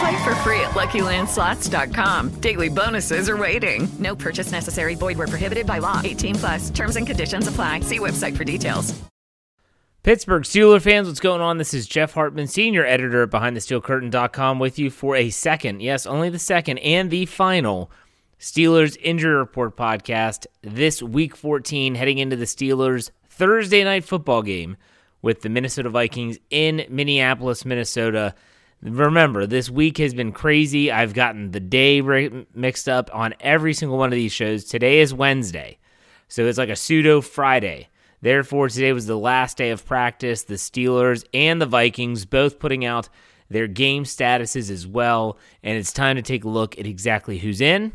[0.00, 2.40] Play for free at LuckyLandSlots.com.
[2.40, 3.86] Daily bonuses are waiting.
[3.98, 4.94] No purchase necessary.
[4.94, 6.00] Void where prohibited by law.
[6.02, 6.70] 18 plus.
[6.70, 7.80] Terms and conditions apply.
[7.80, 8.98] See website for details.
[10.02, 11.58] Pittsburgh Steelers fans, what's going on?
[11.58, 16.30] This is Jeff Hartman, senior editor at BehindTheSteelCurtain.com, with you for a second, yes, only
[16.30, 17.90] the second and the final
[18.38, 24.78] Steelers Injury Report podcast this week 14, heading into the Steelers Thursday night football game
[25.20, 28.34] with the Minnesota Vikings in Minneapolis, Minnesota.
[28.82, 30.90] Remember, this week has been crazy.
[30.90, 32.00] I've gotten the day
[32.54, 34.64] mixed up on every single one of these shows.
[34.64, 35.78] Today is Wednesday,
[36.28, 37.88] so it's like a pseudo Friday.
[38.22, 40.44] Therefore, today was the last day of practice.
[40.44, 43.10] The Steelers and the Vikings both putting out
[43.50, 45.38] their game statuses as well.
[45.62, 47.92] And it's time to take a look at exactly who's in,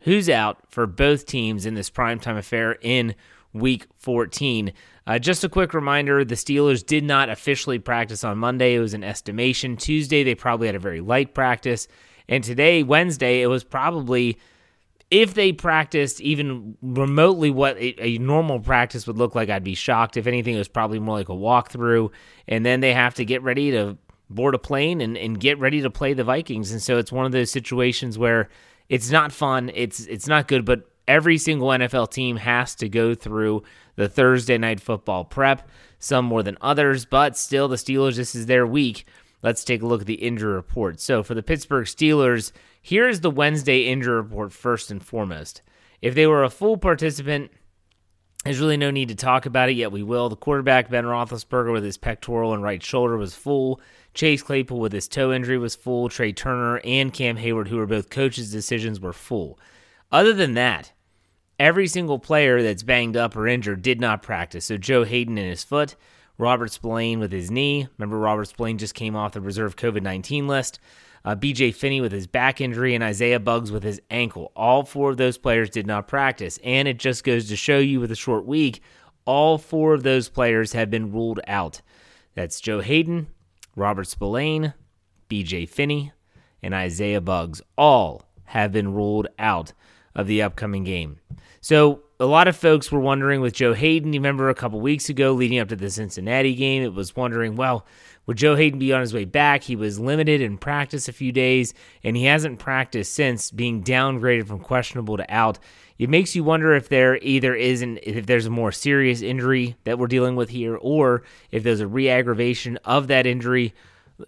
[0.00, 3.14] who's out for both teams in this primetime affair in
[3.52, 4.72] week 14.
[5.06, 8.74] Uh, just a quick reminder the Steelers did not officially practice on Monday.
[8.74, 9.76] It was an estimation.
[9.76, 11.88] Tuesday, they probably had a very light practice.
[12.28, 14.38] And today, Wednesday, it was probably
[15.10, 19.74] if they practiced even remotely what a, a, normal practice would look like, I'd be
[19.74, 20.18] shocked.
[20.18, 22.10] If anything, it was probably more like a walkthrough.
[22.46, 23.96] And then they have to get ready to
[24.28, 26.72] board a plane and, and get ready to play the Vikings.
[26.72, 28.50] And so it's one of those situations where
[28.88, 33.14] it's not fun, it's it's not good, but every single NFL team has to go
[33.14, 33.64] through
[33.96, 38.46] the Thursday night football prep, some more than others, but still the Steelers, this is
[38.46, 39.06] their week.
[39.42, 41.00] Let's take a look at the injury report.
[41.00, 42.52] So for the Pittsburgh Steelers,
[42.88, 45.60] Here's the Wednesday injury report first and foremost.
[46.00, 47.50] If they were a full participant,
[48.44, 50.30] there's really no need to talk about it, yet we will.
[50.30, 53.80] The quarterback, Ben Roethlisberger, with his pectoral and right shoulder, was full.
[54.14, 56.08] Chase Claypool, with his toe injury, was full.
[56.08, 59.58] Trai Turner and Cam Heyward, who were both coaches' decisions, were full.
[60.10, 60.92] Other than that,
[61.58, 64.66] every single player that's banged up or injured did not practice.
[64.66, 65.96] So Joe Haden in his foot,
[66.38, 67.88] Robert Spillane with his knee.
[67.98, 70.78] Remember, Robert Spillane just came off the reserve COVID 19 list
[71.24, 74.52] uh, BJ Finney with his back injury, and Isaiah Buggs with his ankle.
[74.56, 76.58] All four of those players did not practice.
[76.64, 78.80] And it just goes to show you with a short week,
[79.24, 81.82] all four of those players have been ruled out.
[82.34, 83.28] That's Joe Haden,
[83.76, 84.72] Robert Spillane,
[85.28, 86.12] BJ Finney,
[86.62, 87.60] and Isaiah Buggs.
[87.76, 89.74] All have been ruled out
[90.14, 91.18] of the upcoming game.
[91.60, 94.12] So a lot of folks were wondering with Joe Haden.
[94.12, 97.56] You remember a couple weeks ago, leading up to the Cincinnati game, it was wondering,
[97.56, 97.86] well,
[98.26, 99.62] would Joe Haden be on his way back?
[99.62, 101.72] He was limited in practice a few days,
[102.04, 105.58] and he hasn't practiced since being downgraded from questionable to out.
[105.98, 109.98] It makes you wonder if there either isn't if there's a more serious injury that
[109.98, 113.74] we're dealing with here, or if there's a re-aggravation of that injury.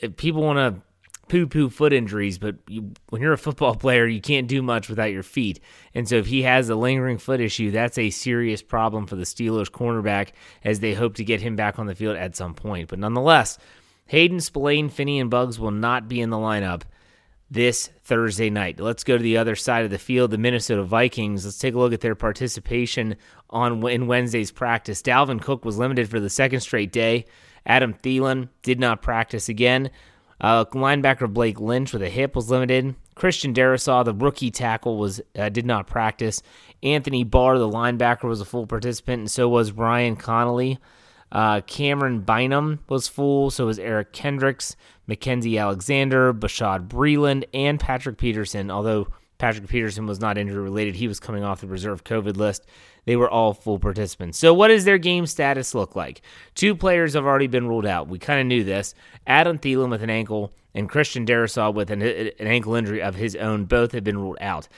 [0.00, 0.82] If people want to
[1.28, 5.12] poo-poo foot injuries, but you, when you're a football player, you can't do much without
[5.12, 5.60] your feet.
[5.94, 9.24] And so if he has a lingering foot issue, that's a serious problem for the
[9.24, 10.30] Steelers cornerback
[10.64, 12.88] as they hope to get him back on the field at some point.
[12.88, 13.58] But nonetheless,
[14.06, 16.82] Haden, Spillane, Finney, and Buggs will not be in the lineup
[17.50, 18.80] this Thursday night.
[18.80, 21.44] Let's go to the other side of the field, the Minnesota Vikings.
[21.44, 23.16] Let's take a look at their participation
[23.50, 25.02] on in Wednesday's practice.
[25.02, 27.26] Dalvin Cook was limited for the second straight day.
[27.64, 29.90] Adam Thielen did not practice again.
[30.40, 32.94] Uh, linebacker Blake Lynch with a hip was limited.
[33.14, 36.42] Christian Darrisaw, the rookie tackle, was uh, did not practice.
[36.82, 40.78] Anthony Barr, the linebacker, was a full participant, and so was Ryan Connelly.
[41.32, 44.76] Uh, Camryn Bynum was full, so was Eric Kendricks,
[45.08, 48.70] Mackensie Alexander, Bashaud Breeland, and Patrick Peterson.
[48.70, 52.66] Although Patrick Peterson was not injury related, he was coming off the reserve COVID list.
[53.04, 54.38] They were all full participants.
[54.38, 56.22] So, what does their game status look like?
[56.54, 58.08] Two players have already been ruled out.
[58.08, 58.94] We kind of knew this.
[59.26, 63.36] Adam Thielen with an ankle and Christian Darrisaw with an, an ankle injury of his
[63.36, 63.64] own.
[63.64, 64.68] Both have been ruled out.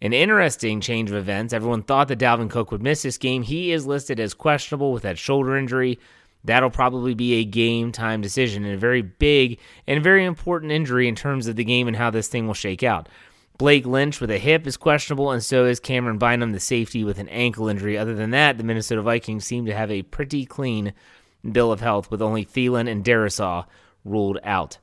[0.00, 1.52] An interesting change of events.
[1.52, 3.42] Everyone thought that Dalvin Cook would miss this game.
[3.42, 5.98] He is listed as questionable with that shoulder injury.
[6.44, 11.08] That'll probably be a game time decision and a very big and very important injury
[11.08, 13.08] in terms of the game and how this thing will shake out.
[13.58, 17.18] Blake Lynch with a hip is questionable, and so is Camryn Bynum, the safety, with
[17.18, 17.98] an ankle injury.
[17.98, 20.92] Other than that, the Minnesota Vikings seem to have a pretty clean
[21.50, 23.66] bill of health with only Thielen and Darrisaw
[24.04, 24.78] ruled out.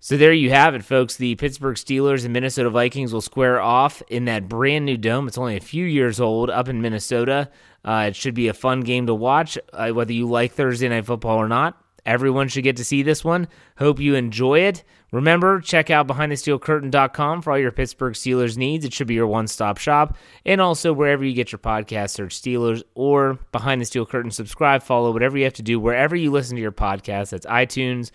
[0.00, 1.16] So there you have it, folks.
[1.16, 5.28] The Pittsburgh Steelers and Minnesota Vikings will square off in that brand new dome.
[5.28, 7.50] It's only a few years old up in Minnesota.
[7.84, 11.04] Uh, it should be a fun game to watch, uh, whether you like Thursday Night
[11.04, 11.80] Football or not.
[12.04, 13.48] Everyone should get to see this one.
[13.78, 14.82] Hope you enjoy it.
[15.12, 18.84] Remember, check out BehindTheSteelCurtain.com for all your Pittsburgh Steelers needs.
[18.84, 20.16] It should be your one-stop shop.
[20.46, 24.30] And also wherever you get your podcast, search Steelers or Behind the Steel Curtain.
[24.30, 25.78] Subscribe, follow, whatever you have to do.
[25.78, 28.10] Wherever you listen to your podcast, that's iTunes,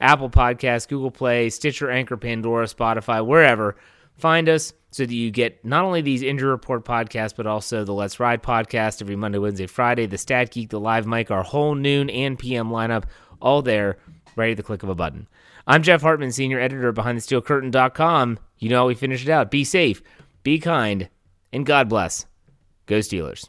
[0.00, 3.76] Apple Podcasts, Google Play, Stitcher, Anchor, Pandora, Spotify, wherever.
[4.16, 7.92] Find us so that you get not only these injury report podcasts, but also the
[7.92, 11.76] Let's Ride podcast every Monday, Wednesday, Friday, the Stat Geek, the Live Mic, our whole
[11.76, 13.04] noon and PM lineup,
[13.40, 13.98] all there,
[14.36, 15.28] right at the click of a button.
[15.66, 18.38] I'm Jeff Hartman, senior editor behind the steelcurtain.com.
[18.58, 19.50] You know how we finish it out.
[19.50, 20.02] Be safe,
[20.42, 21.08] be kind,
[21.52, 22.26] and God bless.
[22.86, 23.48] Go Steelers.